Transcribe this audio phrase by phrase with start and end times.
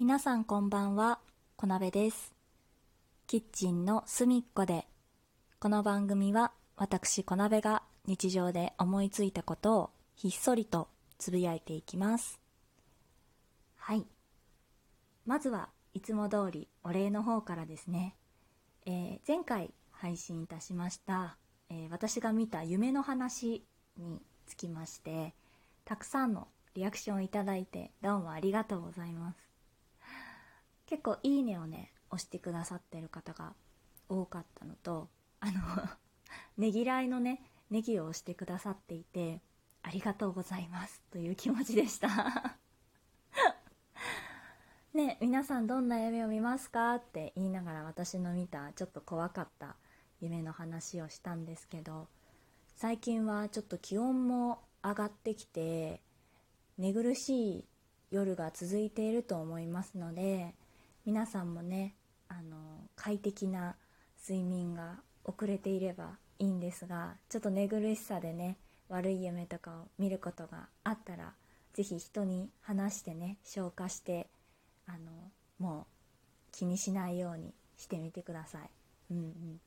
[0.00, 1.18] 皆さんこんばんは、
[1.56, 2.32] こなべです。
[3.26, 4.86] キッチンの隅っこで、
[5.58, 12.40] この番組は私こなべが日常で思いついたことをひっそりとつぶやいていきます。
[13.76, 14.06] はい。
[15.26, 18.16] まずはいつも通りお礼の方からですね。
[18.86, 21.36] えー前回配信いたしました、
[21.68, 23.66] えー私が見た夢の話
[23.98, 25.34] につきまして、
[25.84, 29.49] たくさんのリアクションをいただいてどうもありがとうございます。
[30.90, 33.54] 結構いいねをね、押してくださってる方が
[34.08, 35.08] 多かったのと、
[35.38, 35.52] あの、
[36.58, 39.40] ねぎらいのね、ネギを押してくださっていて、
[39.82, 42.58] ありがとうございますという気持ちでした。
[44.92, 49.76] ね、皆さんどんな夢を見ますかって言いながら私の見たちょっと怖かった
[50.20, 52.08] 夢の話をしたんですけど、
[52.74, 56.02] 最近はちょっと気温も上がってきて、
[56.78, 57.64] 寝苦しい
[58.10, 60.56] 夜が続いていると思いますので、
[61.10, 61.96] 皆さんもね、
[62.28, 62.56] あの、
[62.94, 63.74] 快適な
[64.22, 68.58] 睡眠が遅れていればいいんですが、ちょっと寝苦しさでね、
[68.88, 71.32] 悪い夢とかを見ることがあったら、
[71.74, 74.28] ぜひ人に話してね、消化して、
[74.86, 75.84] あの、もう
[76.52, 78.70] 気にしないようにしてみてください。
[79.10, 79.60] うんうん。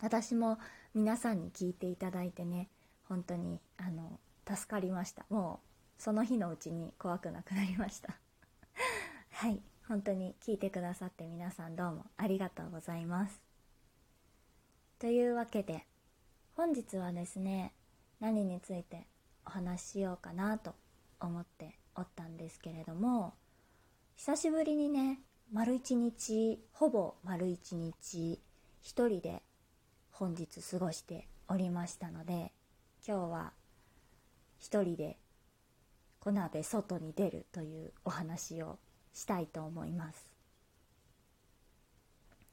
[0.00, 0.58] 私も
[0.94, 2.70] 皆さんに聞いていただいてね、
[3.10, 5.26] 本当に、あの、助かりました。
[5.28, 5.60] も
[5.98, 8.16] う、その日のうちに怖くなくなりました。
[9.32, 9.60] はい。
[9.88, 13.40] 本当に聞いてくださって皆さんどうもありがとうございます。
[14.98, 15.86] というわけで、
[16.56, 17.72] 本日はですね、
[18.20, 19.08] 何について
[19.44, 20.74] お話ししようかなと
[21.20, 23.34] 思っておったんですけれども、
[24.14, 25.18] 久しぶりにね、
[25.52, 28.40] 丸一日、ほぼ丸一日、
[28.80, 29.42] 一人で
[30.12, 32.52] 本日過ごしておりましたので、
[33.06, 33.52] 今日は
[34.60, 35.18] 一人で
[36.20, 38.78] 小鍋外に出るというお話を
[39.12, 40.32] したいと思います。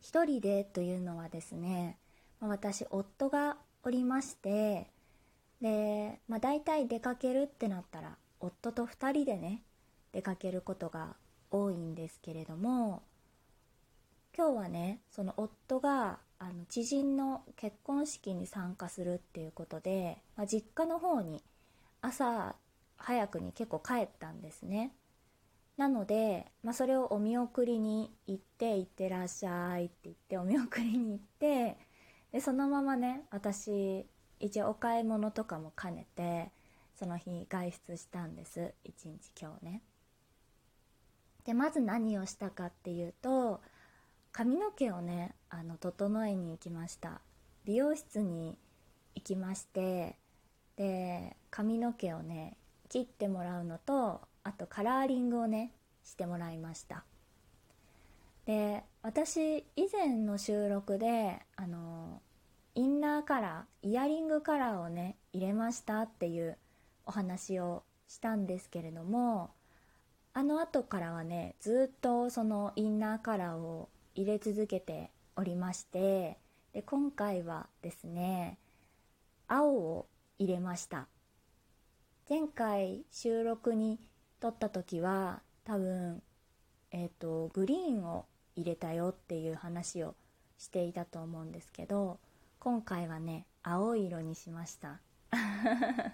[0.00, 1.98] 一人でというのはですね、
[2.40, 4.90] 私、夫がおりまして、
[5.60, 9.62] で、まあ大体出かけるってなったら、夫と二人でね、
[10.12, 11.16] 出かけることが
[11.50, 13.02] 多いんですけれども、
[14.36, 21.42] 今日はね、その夫が、あの、知人の結婚式に参加するっていうことで、まあ、実家の方に
[22.02, 22.56] 朝
[22.96, 24.92] 早くに結構帰ったんですね。
[25.76, 31.76] なので、まあ、それをお見送りに行って、行ってらっしゃいって言って、お見送りに行って、
[32.32, 34.06] で、そのままね、私、
[34.38, 36.52] 一応お買い物とかも兼ねて、
[36.94, 38.72] その日外出したんです。
[38.84, 39.82] 一日今日ね。
[41.44, 43.60] で、まず何をしたかっていうと、
[44.32, 47.20] 髪の毛をね、あの、整えに行きました。
[47.64, 48.58] 美容室に
[49.14, 50.18] 行きまして、
[50.76, 52.56] で、髪の毛をね、
[52.88, 55.72] 切ってもらうのと、あとカラーリングをね、
[56.04, 57.04] してもらいました。
[58.44, 62.20] で、私、以前の収録で、あの、
[62.74, 66.58] インナーカラー、イヤリングカラーをね、入れましたっていう
[67.06, 69.50] お話をしたんですけれども、
[70.34, 76.38] あの後からはね、ずっとそのインナーカラーを入れ続けておりまして、
[76.72, 78.58] で、今回はですね、
[79.48, 80.06] 青を
[80.38, 81.06] 入れました。
[82.28, 84.00] 前回収録に
[84.44, 86.22] 撮った時は多分、
[86.90, 90.14] えっ、と、グリーンを入れたよっていう話を
[90.58, 92.18] していたと思うんですけど、
[92.58, 95.00] 今回はね、青い色にしました。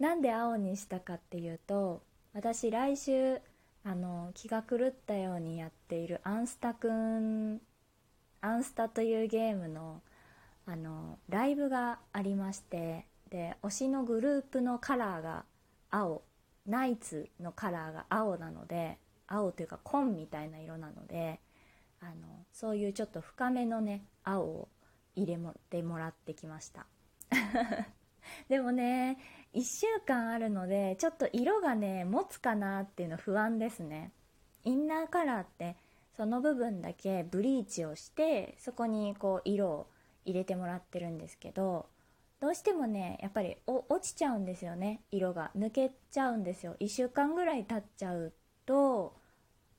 [0.00, 3.42] なんで青にしたかっていうと、私来週、
[3.84, 7.60] あの、気が狂ったようにやっているアンスタくん、
[8.40, 10.00] アンスタというゲームの、
[10.64, 15.44] あの、ライブがありまして、で、推しのグループのカラーが
[15.90, 16.22] 青、
[16.68, 21.40] ナイツのカラーが青なので、青というか紺みたいな色なので、
[22.00, 24.68] あの、そういうちょっと深めのね、青を
[25.16, 26.86] 入れもってもらってきました。
[28.48, 29.18] でもね、
[29.52, 34.12] 一週間あるので、ちょっと色がね、持つかなっていうの不安ですね。
[34.64, 35.76] インナーカラーって、
[36.16, 39.86] その部分だけブリーチをして、そこにこう色を
[40.24, 41.86] 入れてもらってるんですけど、
[42.40, 45.50] どうしてもね、やっぱり落ちちゃうんですよね、色が。
[45.56, 46.76] 抜けちゃうんですよ。
[46.78, 48.32] 一週間ぐらい経っちゃう
[48.64, 49.16] と、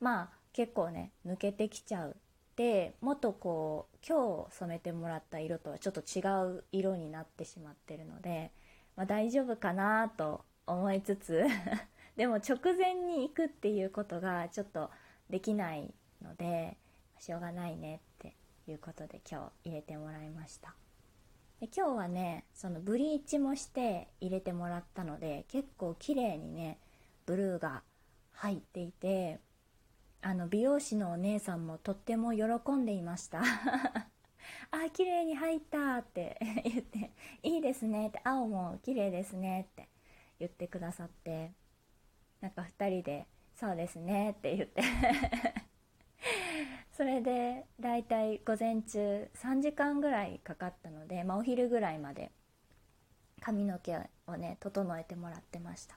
[0.00, 2.16] まあ結構ね、抜けてきちゃう。
[2.56, 6.20] で、もっとこう、今日染めてもらった色とはちょっと違
[6.58, 8.50] う色になってしまってるので、
[8.96, 11.44] まあ大丈夫かなと思いつつ、
[12.16, 14.90] でも直前に行くっていうことがちょっと
[15.30, 16.76] できないので、
[17.20, 18.34] しょうがないねって
[18.66, 20.74] いうことで今日入れてもらいました。
[21.60, 26.78] で今日はね、そのブリーチもして入れてもらったので、結構綺麗にね、
[27.26, 27.82] ブルーが
[28.32, 29.40] 入っていて、
[30.22, 33.42] あの美容師のお姉さんもとっても喜んでいました。
[34.70, 37.10] あ綺麗に入ったって 言って
[37.42, 39.88] いいですねって青も綺麗ですねって
[40.38, 41.52] 言ってくださって
[42.40, 43.26] なんか2人で
[43.56, 44.82] そうですねって言って。
[46.98, 52.32] それでだいたい午前中3時間ぐらいかかったので、まあ、お昼ぐらいまで
[53.40, 55.96] 髪の毛をね整えてもらってました。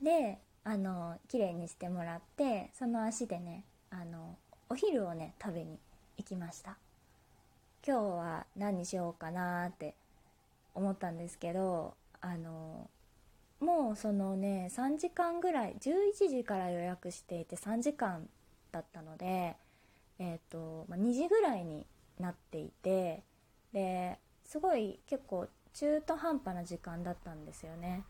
[0.00, 4.36] であの綺麗にしてもらってその足でねあの
[4.68, 5.80] お昼をね食べに
[6.16, 6.76] 行きました。
[7.84, 9.96] 今日は何にしようかなって
[10.76, 12.88] 思ったんですけどあの
[13.58, 18.28] もうそのね3時間ぐらい11時から予約していて3時間
[18.70, 19.56] だったので
[20.18, 21.86] え、ー、と、ま2時ぐらいに
[22.18, 23.24] なっていて
[23.72, 28.04] ですごい結構中途半端な時間だったんですよね。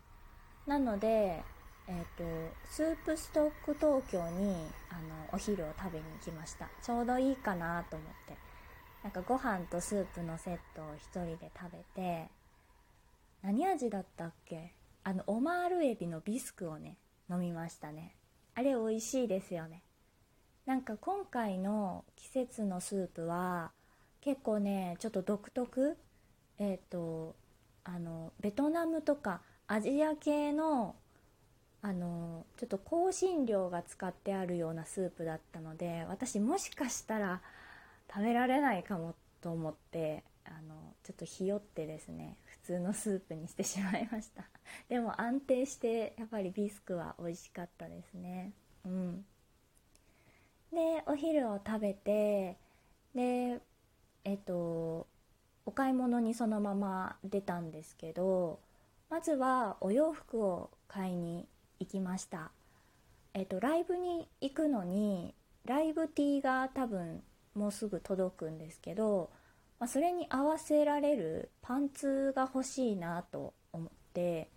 [0.66, 1.42] なので
[1.88, 4.54] えーと、スープストック東京に
[4.88, 6.68] あのお昼を食べに行きました。
[6.80, 8.36] ちょうどいいかなと思って。
[9.02, 12.28] なんかご飯とスープのセットを1人で食べて
[13.42, 14.74] 何味だったっけ？
[15.02, 16.98] あのオマールエビのビスクをね
[17.28, 18.14] 飲みましたね。
[18.54, 19.82] あれ美味しいですよね。
[20.66, 23.72] なんか今回の季節のスープは
[24.20, 25.96] 結構ねちょっと独特。
[26.58, 27.34] えっ、ー、と
[27.84, 30.94] あのベトナムとかアジア系の
[31.84, 37.40] あのちょっと香辛料が使ってあるようなスープだったので私もしかしたら
[38.08, 44.44] 食べられないかもと思ってあのちょっとひよってですね普通のスープにしてしまいました。
[44.88, 48.52] でも安定してやっぱりビスクは美味しかったですね。
[48.84, 49.24] うん。
[50.72, 52.56] でお昼を食べて
[53.14, 53.60] で
[54.24, 55.06] えっと
[55.64, 58.60] お買い物にそのまま出たんですけど
[59.10, 61.46] まずはお洋服を買いに
[61.78, 62.50] 行きました。
[63.34, 65.34] えっ、とライブに行くのに
[65.64, 67.22] ライブ T が多分
[67.54, 69.30] もうすぐ届くんですけど、
[69.78, 74.50] まあ、それに合わせられるパンツが欲しいなと思って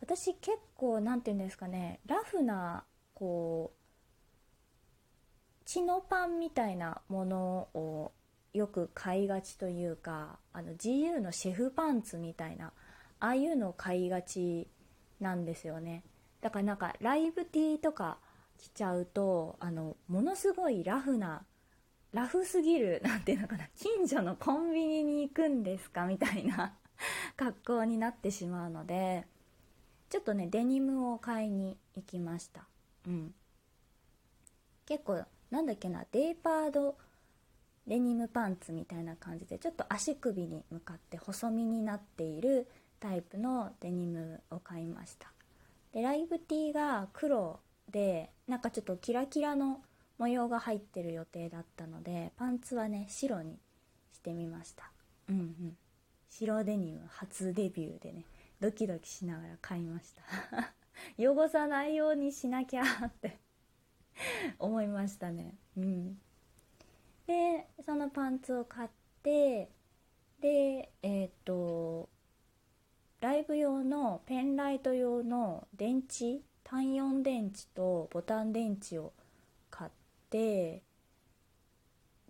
[0.00, 2.84] 私結構何て言うんですかねラフな
[3.14, 3.81] こう
[5.64, 8.12] チノパンみたいなものを
[8.52, 12.72] よく買いがちというかあの GU のシェフパンツみたいな
[13.20, 14.68] ああいうのを買いがち
[15.20, 16.02] なんですよね。
[16.40, 18.18] だからなんかライブ T とか
[18.58, 21.44] 着ちゃうとあのものすごいラフな
[22.12, 26.76] ラフすぎるなんていうのかな近所のコンビニに行くんですかみたいな
[27.36, 29.26] 格好になってしまうので
[30.10, 32.66] ちょっとねデニムを買いに行きました。
[33.06, 33.34] うん。
[34.84, 36.96] 結構なんだっけなデーパード
[37.86, 42.66] デニムパンツみたいな感じでちょっと足首に向かって細身になっている
[43.00, 45.30] タイプのデニムを買いました。
[45.92, 47.60] でライブ T が黒
[47.90, 49.82] でなんかちょっとキラキラの
[50.16, 53.58] 模様が入ってる予定だったのでパンツはね白に
[54.14, 54.90] してみました。
[55.28, 55.76] うんうん。
[56.30, 58.24] 白デニム初デビューでね
[58.58, 60.72] ドキドキしながら買いました。
[61.18, 63.38] 汚さないようにしなきゃって。
[64.58, 65.54] 思いましたね。
[65.76, 66.20] うん。
[67.26, 68.90] でそのパンツを買っ
[69.22, 69.70] て
[70.40, 72.08] でえっ、と
[73.20, 79.12] ライブ用のペンライト用の電池単4電池とボタン電池を
[79.70, 79.90] 買っ
[80.30, 80.82] て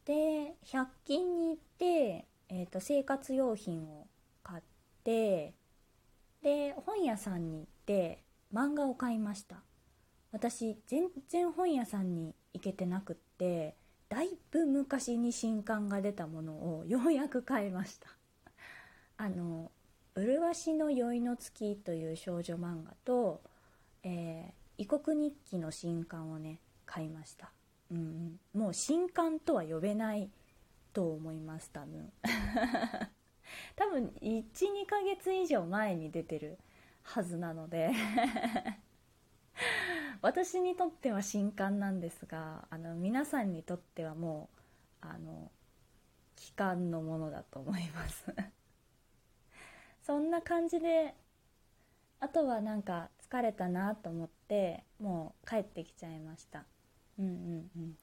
[0.04, 4.06] で100均に行って、えーと、生活用品を
[4.42, 4.62] 買っ
[5.04, 5.54] て
[6.42, 8.22] で本屋さんに行って
[8.52, 9.62] 漫画を買いました。
[10.32, 13.76] 私全然本屋さんに行けてなくって
[14.08, 18.08] だいぶ昔に新刊が出たものをようやく買いました。
[19.16, 19.70] あの
[20.14, 23.42] 麗しの宵の月という少女漫画と、
[24.02, 27.50] えー、異国日記の新刊をね買いました、
[27.90, 30.30] うん、もう新刊とは呼べない
[30.92, 32.12] と思います多分。
[33.76, 36.58] 多分12ヶ月以上前に出てる
[37.02, 37.92] はずなので。
[40.22, 44.50] 私にとっては新刊なんですがあの皆さんにとってはも
[45.02, 45.50] うあの
[46.36, 48.26] 期間のものだと思います。
[50.02, 51.14] そんな感じで
[52.20, 56.64] あとはなんか疲れたなと思ってもう帰ってきちゃいました。
[57.18, 57.98] うんうんうん。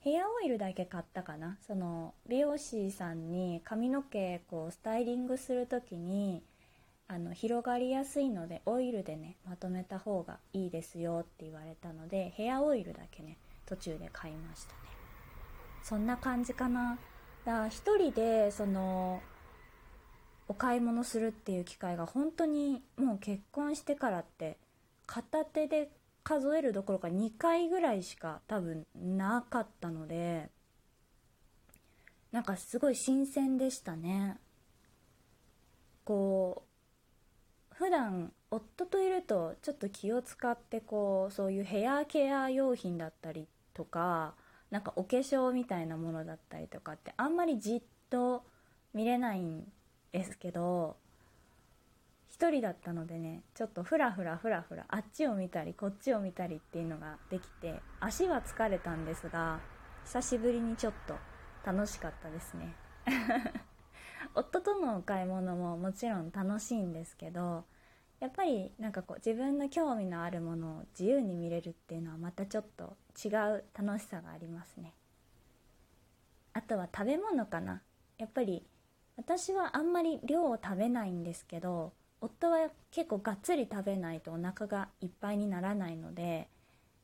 [0.00, 1.58] ヘアオイルだけ買ったかな。
[1.66, 6.42] その美容師さんに髪の毛こうスタイリングする時に
[7.10, 14.78] あの広がりやすいのでオイルでねまとめた方がいいですよって言われたのでヘアオイルだけね途中で買いましたね。
[15.82, 16.98] そんな感じかな。
[17.44, 19.22] だから一人でその
[20.48, 24.58] お買い物するっていう機会が本当にもう結婚してからって
[25.06, 25.90] 片手で
[26.22, 30.50] 数えるどころか2回ぐらいしか多分なかったので
[32.32, 34.36] なんかすごい新鮮でしたね。
[36.04, 36.67] こう
[37.78, 44.34] 普段夫といるとちょっと気を使ってこうそういうヘアケア用品だったりとか
[44.72, 48.42] なんかお化粧みたいなものだったりとかってあんまりじっと
[48.92, 49.64] 見れないん
[50.10, 50.96] ですけど
[52.36, 59.60] 1人だったのでねちょっとふらふらふらふらあっちを見たりこっちを見たりっていうのができて足は疲れたんですが
[60.04, 61.14] 久しぶりにちょっと
[61.64, 62.74] 楽しかったですね。
[64.38, 67.64] 夫とのお買い物ももちろん楽しいんですけど
[68.20, 74.92] やっぱりなんかこう自分の興味のあるものを自由に見れるっていうのはまたちょっと違う楽しさがありますね。
[76.52, 77.82] あとは食べ物かな。
[78.16, 78.64] やっぱり
[79.16, 86.48] 私はあんまり量を食べないんですけど夫は結構がっつり食べないとお腹がいっぱいにならないので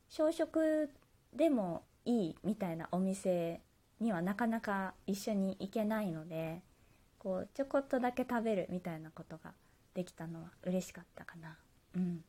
[0.08, 0.88] 小食
[1.32, 3.60] でもいいみたいなお店
[4.00, 6.62] にはなかなか一緒に行けないので
[7.24, 9.52] こうちょこっとだけ食べるみたいなことが
[9.94, 11.56] できたのは嬉しかったかな。
[11.96, 12.24] うん、うん、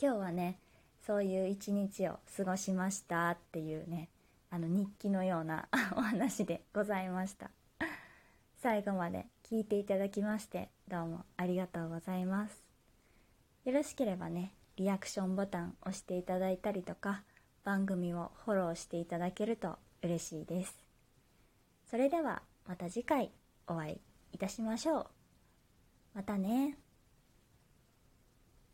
[0.00, 0.58] 今日はね
[1.06, 4.08] そういう一日を過ごしましたっていうね
[4.48, 7.50] あの日記のような お話でございました。
[8.62, 12.64] 最後まで聞いていただきましてどうもありがとうございます。
[13.66, 17.22] よろしければねリアクションボタン押していただいたりとか
[17.64, 20.74] 番組をフォローしていただけると嬉しいです。
[21.90, 23.32] それではまた次回
[23.66, 24.00] お会い
[24.34, 25.06] いたしましょう。
[26.14, 26.78] またね。